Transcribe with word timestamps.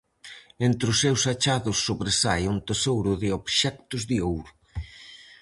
Entre 0.67 0.85
os 0.91 0.97
seus 1.03 1.21
achados 1.33 1.77
sobresae 1.85 2.45
un 2.53 2.59
tesouro 2.67 3.11
de 3.21 3.29
obxectos 3.39 4.01
de 4.09 4.17
ouro. 4.31 4.51